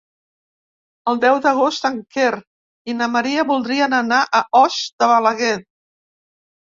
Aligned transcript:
El 1.11 1.19
deu 1.25 1.35
d'agost 1.43 1.85
en 1.89 1.99
Quer 2.15 2.31
i 2.93 2.97
na 3.03 3.09
Maria 3.17 3.47
voldrien 3.53 3.95
anar 4.01 4.23
a 4.39 4.43
Os 4.65 4.81
de 5.03 5.11
Balaguer. 5.13 5.57